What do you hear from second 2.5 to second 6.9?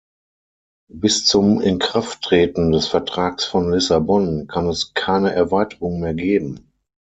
des Vertrags von Lissabon kann es keine Erweiterung mehr geben.